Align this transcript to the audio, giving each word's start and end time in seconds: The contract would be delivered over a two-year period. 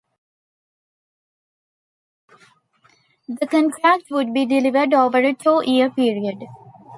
The 3.27 3.45
contract 3.45 4.05
would 4.09 4.33
be 4.33 4.47
delivered 4.47 4.95
over 4.95 5.19
a 5.19 5.35
two-year 5.35 5.91
period. 5.91 6.41